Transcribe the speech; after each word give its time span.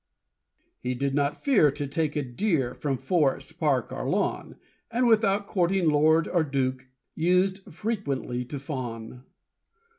He 0.79 0.95
did 0.95 1.13
not 1.13 1.43
fear 1.43 1.69
to 1.73 1.85
take 1.85 2.15
a 2.15 2.23
deer 2.23 2.73
From 2.73 2.97
forest, 2.97 3.59
park, 3.59 3.91
or 3.91 4.09
lawn; 4.09 4.55
And 4.89 5.05
without 5.07 5.45
courting 5.45 5.89
lord 5.91 6.27
or 6.27 6.43
duke, 6.43 6.87
Used 7.13 7.59
frequently 7.71 8.43
to 8.45 8.57
fawn. 8.57 9.25